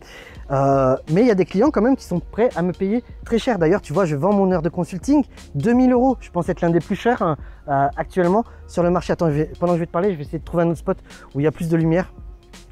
Euh, 0.50 0.97
mais 1.11 1.23
il 1.23 1.26
y 1.26 1.31
a 1.31 1.35
des 1.35 1.44
clients 1.44 1.70
quand 1.70 1.82
même 1.82 1.97
qui 1.97 2.05
sont 2.05 2.20
prêts 2.20 2.50
à 2.55 2.62
me 2.62 2.73
payer 2.73 3.03
très 3.25 3.38
cher. 3.38 3.58
D'ailleurs, 3.58 3.81
tu 3.81 3.93
vois, 3.93 4.05
je 4.05 4.14
vends 4.14 4.32
mon 4.32 4.50
heure 4.53 4.62
de 4.62 4.69
consulting 4.69 5.25
2000 5.55 5.93
euros. 5.93 6.17
Je 6.20 6.31
pense 6.31 6.49
être 6.49 6.61
l'un 6.61 6.70
des 6.70 6.81
plus 6.81 6.97
chers 6.97 7.23
hein, 7.23 7.37
euh, 7.69 7.88
actuellement 7.97 8.44
sur 8.69 8.82
le 8.82 8.91
marché. 8.91 9.12
Attends, 9.12 9.31
pendant 9.58 9.73
que 9.73 9.79
je 9.79 9.81
vais 9.81 9.87
te 9.87 9.93
parler, 9.93 10.12
je 10.12 10.17
vais 10.17 10.23
essayer 10.23 10.38
de 10.38 10.44
trouver 10.44 10.62
un 10.62 10.69
autre 10.69 10.79
spot 10.79 10.99
où 11.35 11.41
il 11.41 11.44
y 11.44 11.46
a 11.46 11.53
plus 11.53 11.69
de 11.69 11.77
lumière. 11.77 12.13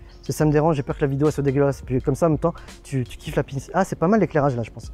Parce 0.08 0.28
que 0.28 0.32
ça 0.32 0.44
me 0.44 0.52
dérange, 0.52 0.76
j'ai 0.76 0.82
peur 0.82 0.96
que 0.96 1.02
la 1.02 1.08
vidéo 1.08 1.30
soit 1.30 1.42
dégueulasse. 1.42 1.82
Puis 1.82 2.00
comme 2.00 2.14
ça, 2.14 2.26
en 2.26 2.30
même 2.30 2.38
temps, 2.38 2.54
tu, 2.82 3.04
tu 3.04 3.18
kiffes 3.18 3.36
la 3.36 3.42
pince. 3.42 3.70
Ah, 3.74 3.84
c'est 3.84 3.96
pas 3.96 4.08
mal 4.08 4.20
l'éclairage 4.20 4.56
là, 4.56 4.62
je 4.62 4.70
pense. 4.70 4.92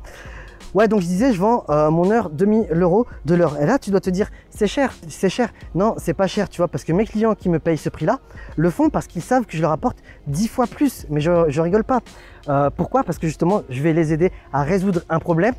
Ouais, 0.75 0.89
donc 0.89 1.01
je 1.01 1.07
disais, 1.07 1.33
je 1.33 1.41
vends 1.41 1.65
euh, 1.69 1.91
mon 1.91 2.11
heure 2.11 2.31
demi 2.31 2.65
l'euro 2.71 3.07
de 3.25 3.35
l'heure. 3.35 3.61
Et 3.61 3.67
là, 3.67 3.79
tu 3.79 3.91
dois 3.91 4.01
te 4.01 4.11
dire, 4.11 4.31
c'est 4.51 4.67
cher, 4.67 4.93
c'est 5.09 5.29
cher. 5.29 5.51
Non, 5.75 5.95
c'est 5.99 6.15
pas 6.15 6.27
cher, 6.27 6.49
tu 6.49 6.59
vois, 6.59 6.69
parce 6.69 6.85
que 6.85 6.93
mes 6.93 7.05
clients 7.05 7.35
qui 7.35 7.49
me 7.49 7.59
payent 7.59 7.79
ce 7.79 7.89
prix-là 7.89 8.21
le 8.57 8.71
font 8.71 8.91
parce 8.91 9.07
qu'ils 9.07 9.23
savent 9.23 9.47
que 9.47 9.57
je 9.57 9.63
leur 9.63 9.73
apporte 9.73 9.99
10 10.29 10.49
fois 10.49 10.67
plus. 10.67 11.07
Mais 11.11 11.21
je, 11.21 11.61
rigole 11.61 11.85
pas. 11.85 12.01
Euh, 12.49 12.71
pourquoi? 12.75 13.03
Parce 13.03 13.19
que 13.19 13.27
justement, 13.27 13.63
je 13.69 13.83
vais 13.83 13.93
les 13.93 14.13
aider 14.13 14.31
à 14.53 14.63
résoudre 14.63 15.03
un 15.09 15.19
problème 15.19 15.55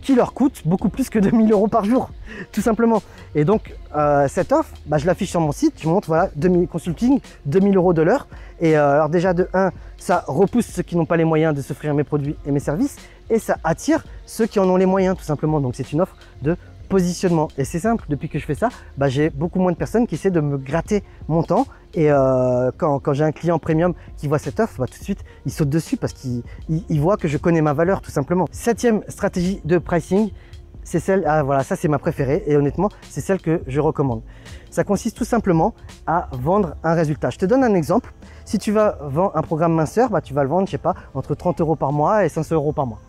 qui 0.00 0.16
leur 0.16 0.34
coûte 0.34 0.62
beaucoup 0.64 0.88
plus 0.88 1.08
que 1.08 1.20
2000 1.20 1.52
euros 1.52 1.68
par 1.68 1.84
jour, 1.84 2.10
tout 2.52 2.60
simplement. 2.60 3.02
Et 3.36 3.44
donc, 3.44 3.72
euh, 3.94 4.26
cette 4.28 4.50
offre, 4.50 4.72
bah, 4.86 4.98
je 4.98 5.06
l'affiche 5.06 5.30
sur 5.30 5.40
mon 5.40 5.52
site, 5.52 5.74
je 5.80 5.88
montre, 5.88 6.08
voilà, 6.08 6.28
2000 6.34 6.66
consulting, 6.66 7.20
2000 7.46 7.76
euros 7.76 7.92
de 7.92 8.02
l'heure. 8.02 8.26
Et 8.60 8.74
alors 8.74 9.08
déjà, 9.08 9.32
de 9.32 9.48
1, 9.54 9.70
ça 9.96 10.24
repousse 10.26 10.66
ceux 10.66 10.82
qui 10.82 10.96
n'ont 10.96 11.06
pas 11.06 11.16
les 11.16 11.24
moyens 11.24 11.54
de 11.54 11.62
s'offrir 11.62 11.94
mes 11.94 12.02
produits 12.02 12.34
et 12.44 12.50
mes 12.50 12.58
services 12.58 12.96
et 13.30 13.38
ça 13.38 13.56
attire 13.64 14.04
ceux 14.26 14.46
qui 14.46 14.58
en 14.58 14.68
ont 14.68 14.76
les 14.76 14.86
moyens 14.86 15.16
tout 15.16 15.24
simplement. 15.24 15.60
Donc 15.60 15.74
c'est 15.74 15.92
une 15.92 16.00
offre 16.00 16.16
de 16.42 16.56
positionnement. 16.92 17.48
Et 17.56 17.64
c'est 17.64 17.78
simple, 17.78 18.04
depuis 18.10 18.28
que 18.28 18.38
je 18.38 18.44
fais 18.44 18.54
ça, 18.54 18.68
bah, 18.98 19.08
j'ai 19.08 19.30
beaucoup 19.30 19.58
moins 19.58 19.72
de 19.72 19.78
personnes 19.78 20.06
qui 20.06 20.14
essaient 20.14 20.30
de 20.30 20.40
me 20.40 20.58
gratter 20.58 21.02
mon 21.26 21.42
temps. 21.42 21.66
Et 21.94 22.10
euh, 22.10 22.70
quand, 22.76 23.14
j'ai 23.14 23.24
un 23.24 23.32
client 23.32 23.58
premium 23.58 23.94
qui 24.18 24.28
voit 24.28 24.38
cette 24.38 24.60
offre, 24.60 24.78
bah, 24.78 24.86
tout 24.86 24.98
de 24.98 25.04
suite, 25.04 25.24
il 25.46 25.52
saute 25.52 25.70
dessus 25.70 25.96
parce 25.96 26.12
qu'il 26.12 26.42
voit 27.00 27.16
que 27.16 27.28
je 27.28 27.38
connais 27.38 27.62
ma 27.62 27.72
valeur 27.72 28.02
tout 28.02 28.10
simplement. 28.10 28.46
Septième 28.50 29.00
stratégie 29.08 29.62
de 29.64 29.78
pricing, 29.78 30.32
c'est 30.84 31.00
celle, 31.00 31.24
ah, 31.26 31.42
voilà, 31.42 31.62
ça 31.62 31.76
c'est 31.76 31.88
ma 31.88 31.98
préférée 31.98 32.42
et 32.46 32.56
honnêtement, 32.56 32.90
c'est 33.08 33.22
celle 33.22 33.40
que 33.40 33.62
je 33.66 33.80
recommande. 33.80 34.20
Ça 34.68 34.84
consiste 34.84 35.16
tout 35.16 35.24
simplement 35.24 35.74
à 36.06 36.28
vendre 36.32 36.76
un 36.84 36.92
résultat. 36.92 37.30
Je 37.30 37.38
te 37.38 37.46
donne 37.46 37.64
un 37.64 37.74
exemple. 37.74 38.12
Si 38.44 38.58
tu 38.58 38.70
vas 38.70 38.98
vendre 39.00 39.32
un 39.34 39.42
programme 39.42 39.72
minceur, 39.72 40.10
bah, 40.10 40.20
tu 40.20 40.34
vas 40.34 40.42
le 40.42 40.50
vendre, 40.50 40.66
je 40.66 40.72
sais 40.72 40.78
pas, 40.78 40.94
entre 41.14 41.34
30 41.34 41.62
euros 41.62 41.76
par 41.76 41.92
mois 41.92 42.26
et 42.26 42.28
500 42.28 42.54
euros 42.54 42.72
par 42.72 42.86
mois. 42.86 43.00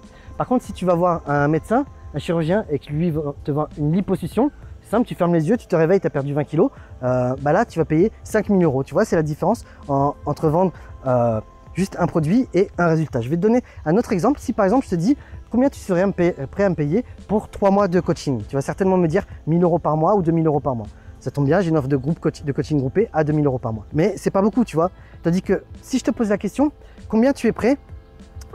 Par 0.43 0.49
contre, 0.49 0.65
si 0.65 0.73
tu 0.73 0.83
vas 0.83 0.95
voir 0.95 1.21
un 1.25 1.47
médecin, 1.47 1.85
un 2.13 2.19
chirurgien 2.19 2.65
et 2.69 2.77
que 2.77 2.91
lui 2.91 3.13
te 3.45 3.51
vend 3.51 3.67
une 3.77 3.93
liposuction, 3.93 4.51
simple, 4.81 5.07
tu 5.07 5.15
fermes 5.15 5.33
les 5.33 5.47
yeux, 5.47 5.55
tu 5.55 5.67
te 5.67 5.75
réveilles, 5.77 6.01
tu 6.01 6.07
as 6.07 6.09
perdu 6.09 6.33
20 6.33 6.43
kilos, 6.43 6.69
euh, 7.01 7.33
bah 7.39 7.53
là 7.53 7.63
tu 7.63 7.79
vas 7.79 7.85
payer 7.85 8.11
5000 8.25 8.61
euros. 8.65 8.83
Tu 8.83 8.93
vois, 8.93 9.05
c'est 9.05 9.15
la 9.15 9.23
différence 9.23 9.63
entre 9.87 10.49
vendre 10.49 10.73
euh, 11.07 11.39
juste 11.75 11.95
un 11.97 12.07
produit 12.07 12.49
et 12.53 12.69
un 12.77 12.87
résultat. 12.87 13.21
Je 13.21 13.29
vais 13.29 13.37
te 13.37 13.41
donner 13.41 13.63
un 13.85 13.95
autre 13.95 14.11
exemple. 14.11 14.37
Si 14.41 14.51
par 14.51 14.65
exemple 14.65 14.83
je 14.83 14.89
te 14.89 14.95
dis 14.95 15.15
combien 15.49 15.69
tu 15.69 15.79
serais 15.79 16.05
prêt 16.11 16.63
à 16.65 16.69
me 16.69 16.75
payer 16.75 17.05
pour 17.29 17.47
3 17.47 17.71
mois 17.71 17.87
de 17.87 18.01
coaching, 18.01 18.43
tu 18.45 18.57
vas 18.57 18.61
certainement 18.61 18.97
me 18.97 19.07
dire 19.07 19.25
1000 19.47 19.63
euros 19.63 19.79
par 19.79 19.95
mois 19.95 20.13
ou 20.17 20.23
2000 20.23 20.45
euros 20.45 20.59
par 20.59 20.75
mois. 20.75 20.87
Ça 21.21 21.31
tombe 21.31 21.45
bien, 21.45 21.61
j'ai 21.61 21.69
une 21.69 21.77
offre 21.77 21.87
de, 21.87 21.95
groupe 21.95 22.19
de 22.43 22.51
coaching 22.51 22.79
groupé 22.79 23.07
à 23.13 23.23
2000 23.23 23.45
euros 23.45 23.59
par 23.59 23.71
mois. 23.71 23.85
Mais 23.93 24.15
c'est 24.17 24.29
pas 24.29 24.41
beaucoup, 24.41 24.65
tu 24.65 24.75
vois. 24.75 24.91
dit 25.25 25.41
que 25.41 25.63
si 25.81 25.99
je 25.99 26.03
te 26.03 26.11
pose 26.11 26.27
la 26.27 26.37
question, 26.37 26.73
combien 27.07 27.31
tu 27.31 27.47
es 27.47 27.53
prêt 27.53 27.77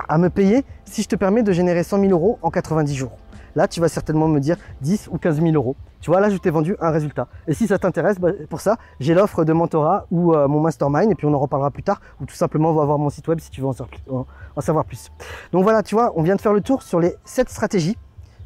à 0.08 0.18
me 0.18 0.30
payer 0.30 0.64
si 0.84 1.02
je 1.02 1.08
te 1.08 1.16
permets 1.16 1.42
de 1.42 1.52
générer 1.52 1.82
100 1.82 2.00
000 2.00 2.12
euros 2.12 2.38
en 2.42 2.50
90 2.50 2.94
jours 2.94 3.18
Là, 3.56 3.66
tu 3.66 3.80
vas 3.80 3.88
certainement 3.88 4.28
me 4.28 4.38
dire 4.40 4.56
10 4.82 5.08
ou 5.10 5.18
15 5.18 5.40
000 5.40 5.50
euros. 5.54 5.74
Tu 6.00 6.10
vois, 6.10 6.20
là, 6.20 6.30
je 6.30 6.36
t'ai 6.36 6.50
vendu 6.50 6.76
un 6.80 6.90
résultat. 6.90 7.26
Et 7.48 7.54
si 7.54 7.66
ça 7.66 7.78
t'intéresse, 7.78 8.20
bah, 8.20 8.30
pour 8.48 8.60
ça, 8.60 8.76
j'ai 9.00 9.14
l'offre 9.14 9.44
de 9.44 9.52
mentorat 9.52 10.06
ou 10.12 10.32
euh, 10.32 10.46
mon 10.46 10.60
mastermind, 10.60 11.10
et 11.10 11.14
puis 11.16 11.26
on 11.26 11.34
en 11.34 11.40
reparlera 11.40 11.72
plus 11.72 11.82
tard, 11.82 12.00
ou 12.20 12.26
tout 12.26 12.36
simplement, 12.36 12.70
on 12.70 12.74
va 12.74 12.84
voir 12.84 12.98
mon 12.98 13.10
site 13.10 13.26
web 13.26 13.40
si 13.40 13.50
tu 13.50 13.60
veux 13.60 13.66
en 13.66 14.60
savoir 14.60 14.84
plus. 14.84 15.10
Donc 15.50 15.64
voilà, 15.64 15.82
tu 15.82 15.96
vois, 15.96 16.12
on 16.14 16.22
vient 16.22 16.36
de 16.36 16.40
faire 16.40 16.52
le 16.52 16.60
tour 16.60 16.82
sur 16.82 17.00
les 17.00 17.14
7 17.24 17.48
stratégies. 17.48 17.96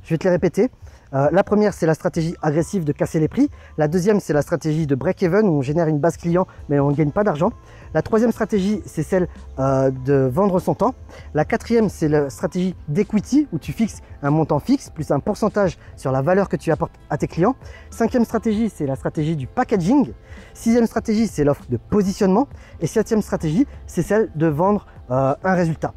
Je 0.04 0.10
vais 0.14 0.18
te 0.18 0.24
les 0.24 0.30
répéter. 0.30 0.70
Euh, 1.14 1.28
la 1.30 1.44
première, 1.44 1.74
c'est 1.74 1.86
la 1.86 1.94
stratégie 1.94 2.34
agressive 2.42 2.84
de 2.84 2.92
casser 2.92 3.20
les 3.20 3.28
prix. 3.28 3.50
La 3.76 3.88
deuxième, 3.88 4.20
c'est 4.20 4.32
la 4.32 4.42
stratégie 4.42 4.86
de 4.86 4.94
break-even 4.94 5.46
où 5.46 5.52
on 5.52 5.62
génère 5.62 5.88
une 5.88 5.98
base 5.98 6.16
client 6.16 6.46
mais 6.68 6.80
on 6.80 6.90
ne 6.90 6.94
gagne 6.94 7.10
pas 7.10 7.24
d'argent. 7.24 7.52
La 7.94 8.02
troisième 8.02 8.32
stratégie, 8.32 8.82
c'est 8.86 9.02
celle 9.02 9.28
euh, 9.58 9.90
de 9.90 10.30
vendre 10.32 10.58
son 10.60 10.74
temps. 10.74 10.94
La 11.34 11.44
quatrième, 11.44 11.88
c'est 11.88 12.08
la 12.08 12.30
stratégie 12.30 12.74
d'equity 12.88 13.46
où 13.52 13.58
tu 13.58 13.72
fixes 13.72 14.00
un 14.22 14.30
montant 14.30 14.60
fixe 14.60 14.88
plus 14.88 15.10
un 15.10 15.20
pourcentage 15.20 15.76
sur 15.96 16.12
la 16.12 16.22
valeur 16.22 16.48
que 16.48 16.56
tu 16.56 16.72
apportes 16.72 16.94
à 17.10 17.18
tes 17.18 17.26
clients. 17.26 17.54
Cinquième 17.90 18.24
stratégie, 18.24 18.70
c'est 18.74 18.86
la 18.86 18.96
stratégie 18.96 19.36
du 19.36 19.46
packaging. 19.46 20.12
Sixième 20.54 20.86
stratégie, 20.86 21.26
c'est 21.26 21.44
l'offre 21.44 21.64
de 21.68 21.76
positionnement. 21.76 22.48
Et 22.80 22.86
septième 22.86 23.20
stratégie, 23.20 23.66
c'est 23.86 24.02
celle 24.02 24.30
de 24.34 24.46
vendre 24.46 24.86
euh, 25.10 25.34
un 25.44 25.54
résultat. 25.54 25.92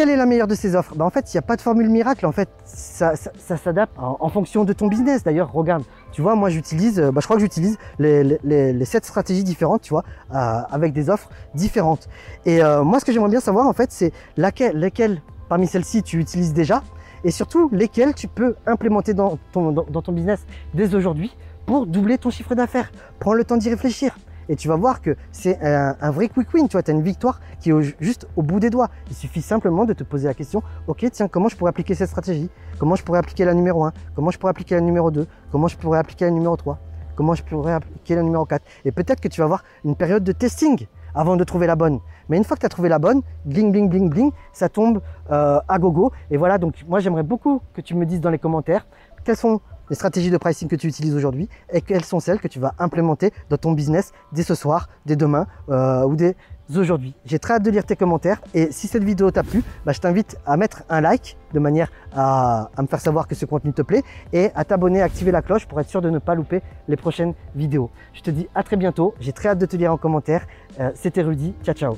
Quelle 0.00 0.08
est 0.08 0.16
la 0.16 0.24
meilleure 0.24 0.46
de 0.46 0.54
ces 0.54 0.76
offres? 0.76 0.94
Bah, 0.96 1.04
En 1.04 1.10
fait, 1.10 1.30
il 1.30 1.36
n'y 1.36 1.40
a 1.40 1.42
pas 1.42 1.56
de 1.56 1.60
formule 1.60 1.90
miracle. 1.90 2.24
En 2.24 2.32
fait, 2.32 2.48
ça, 2.64 3.12
s'adapte 3.14 3.92
en, 3.98 4.30
fonction 4.30 4.64
de 4.64 4.72
ton 4.72 4.86
business. 4.86 5.22
D'ailleurs, 5.24 5.52
regarde, 5.52 5.82
tu 6.10 6.22
vois, 6.22 6.34
moi 6.36 6.48
j'utilise, 6.48 6.98
euh, 6.98 7.12
bah, 7.12 7.20
je 7.20 7.26
crois 7.26 7.36
que 7.36 7.42
j'utilise 7.42 7.76
les, 7.98 8.24
les, 8.42 8.84
sept 8.86 9.04
stratégies 9.04 9.44
différentes, 9.44 9.82
tu 9.82 9.90
vois, 9.90 10.02
euh, 10.34 10.62
avec 10.70 10.94
des 10.94 11.10
offres 11.10 11.28
différentes. 11.54 12.08
Et 12.46 12.62
euh, 12.62 12.82
moi, 12.82 12.98
ce 12.98 13.04
que 13.04 13.12
j'aimerais 13.12 13.28
bien 13.28 13.40
savoir, 13.40 13.66
en 13.66 13.74
fait, 13.74 13.92
c'est 13.92 14.10
laquelle, 14.38 14.74
lesquelles 14.78 15.20
parmi 15.50 15.66
celles-ci 15.66 16.02
tu 16.02 16.18
utilises 16.18 16.54
déjà 16.54 16.82
et 17.22 17.30
surtout 17.30 17.68
lesquelles 17.70 18.14
tu 18.14 18.26
peux 18.26 18.56
implémenter 18.64 19.12
dans 19.12 19.36
ton 19.52 20.12
business 20.12 20.46
dès 20.72 20.94
aujourd'hui 20.94 21.36
pour 21.66 21.86
doubler 21.86 22.16
ton 22.16 22.30
chiffre 22.30 22.54
d'affaires. 22.54 22.90
Prends 23.18 23.34
le 23.34 23.44
temps 23.44 23.58
d'y 23.58 23.68
réfléchir 23.68 24.16
et 24.50 24.56
tu 24.56 24.66
vas 24.66 24.74
voir 24.74 25.00
que 25.00 25.16
c'est 25.30 25.58
un, 25.62 26.10
vrai 26.10 26.28
quick 26.28 26.52
win. 26.52 26.66
Tu 26.66 26.72
vois, 26.72 26.82
tu 26.82 26.90
as 26.90 26.94
une 26.94 27.02
victoire 27.02 27.40
qui 27.60 27.70
est 27.70 27.94
juste 28.00 28.26
au 28.34 28.42
bout 28.42 28.58
des 28.58 28.68
doigts. 28.68 28.88
Il 29.08 29.14
suffit 29.14 29.42
simplement 29.42 29.84
de 29.84 29.92
te 29.92 30.02
poser 30.02 30.26
la 30.26 30.34
question, 30.34 30.62
ok, 30.88 31.06
tiens, 31.12 31.28
comment 31.28 31.48
je 31.48 31.56
pourrais 31.56 31.70
appliquer 31.70 31.94
cette 31.94 32.10
stratégie? 32.10 32.50
Comment 32.78 32.96
je 32.96 33.04
pourrais 33.04 33.20
appliquer 33.20 33.44
la 33.44 33.54
numéro 33.54 33.84
1 33.84 33.92
Comment 34.16 34.32
je 34.32 34.38
pourrais 34.38 34.50
appliquer 34.50 34.74
la 34.74 34.80
numéro 34.80 35.12
2 35.12 35.26
Comment 35.52 35.68
je 35.68 35.76
pourrais 35.76 36.00
appliquer 36.00 36.24
la 36.24 36.32
numéro 36.32 36.56
3 36.56 36.78
Comment 37.14 37.34
je 37.34 37.44
pourrais 37.44 37.74
appliquer 37.74 38.16
la 38.16 38.22
numéro 38.24 38.44
4 38.44 38.64
Et 38.84 38.90
peut-être 38.90 39.20
que 39.20 39.28
tu 39.28 39.40
vas 39.40 39.44
avoir 39.44 39.62
une 39.84 39.94
période 39.94 40.24
de 40.24 40.32
testing 40.32 40.86
avant 41.14 41.36
de 41.36 41.44
trouver 41.44 41.68
la 41.68 41.76
bonne. 41.76 42.00
Mais 42.28 42.36
une 42.36 42.44
fois 42.44 42.56
que 42.56 42.60
tu 42.60 42.66
as 42.66 42.70
trouvé 42.70 42.88
la 42.88 42.98
bonne, 42.98 43.22
bling, 43.44 43.70
bling, 43.70 43.88
bling, 43.88 44.10
bling, 44.10 44.32
ça 44.52 44.68
tombe 44.68 45.00
euh, 45.30 45.60
à 45.68 45.78
gogo. 45.78 46.12
Et 46.30 46.36
voilà, 46.36 46.58
donc 46.58 46.74
moi 46.88 46.98
j'aimerais 46.98 47.22
beaucoup 47.22 47.60
que 47.72 47.80
tu 47.80 47.94
me 47.94 48.04
dises 48.04 48.20
dans 48.20 48.30
les 48.30 48.38
commentaires 48.38 48.86
quels 49.24 49.36
sont 49.36 49.60
les 49.90 49.96
stratégies 49.96 50.30
de 50.30 50.38
pricing 50.38 50.68
que 50.68 50.76
tu 50.76 50.86
utilises 50.86 51.14
aujourd'hui 51.14 51.48
et 51.72 51.82
quelles 51.82 52.04
sont 52.04 52.20
celles 52.20 52.40
que 52.40 52.48
tu 52.48 52.58
vas 52.58 52.74
implémenter 52.78 53.32
dans 53.50 53.58
ton 53.58 53.72
business 53.72 54.12
dès 54.32 54.42
ce 54.42 54.54
soir, 54.54 54.88
dès 55.04 55.16
demain 55.16 55.46
euh, 55.68 56.04
ou 56.04 56.16
dès 56.16 56.36
aujourd'hui. 56.78 57.14
J'ai 57.24 57.38
très 57.38 57.54
hâte 57.54 57.64
de 57.64 57.70
lire 57.70 57.84
tes 57.84 57.96
commentaires 57.96 58.40
et 58.54 58.70
si 58.70 58.86
cette 58.86 59.02
vidéo 59.02 59.30
t'a 59.30 59.42
plu, 59.42 59.62
bah, 59.84 59.92
je 59.92 60.00
t'invite 60.00 60.36
à 60.46 60.56
mettre 60.56 60.84
un 60.88 61.00
like 61.00 61.36
de 61.52 61.58
manière 61.58 61.90
à, 62.14 62.70
me 62.78 62.86
faire 62.86 63.00
savoir 63.00 63.26
que 63.26 63.34
ce 63.34 63.44
contenu 63.44 63.72
te 63.72 63.82
plaît 63.82 64.02
et 64.32 64.50
à 64.54 64.64
t'abonner, 64.64 65.02
à 65.02 65.04
activer 65.04 65.32
la 65.32 65.42
cloche 65.42 65.66
pour 65.66 65.80
être 65.80 65.88
sûr 65.88 66.00
de 66.00 66.10
ne 66.10 66.18
pas 66.18 66.34
louper 66.34 66.62
les 66.86 66.96
prochaines 66.96 67.34
vidéos. 67.56 67.90
Je 68.12 68.20
te 68.20 68.30
dis 68.30 68.48
à 68.54 68.62
très 68.62 68.76
bientôt, 68.76 69.14
j'ai 69.20 69.32
très 69.32 69.48
hâte 69.48 69.58
de 69.58 69.66
te 69.66 69.76
lire 69.76 69.92
en 69.92 69.96
commentaire. 69.96 70.46
Euh, 70.78 70.90
c'était 70.94 71.22
Rudy, 71.22 71.54
ciao 71.64 71.74
ciao 71.74 71.96